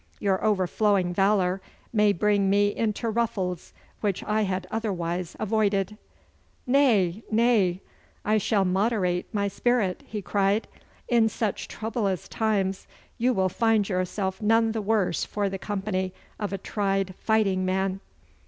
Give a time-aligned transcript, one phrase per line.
[0.19, 1.61] Your overflowing valour
[1.93, 5.95] may bring me into ruffles which I had otherwise avoided.'
[6.65, 7.81] 'Nay, nay!
[8.25, 10.67] I shall moderate my spirit,' he cried.
[11.07, 12.87] 'In such troublous times
[13.19, 17.99] you will find yourself none the worse for the company of a tried fighting man.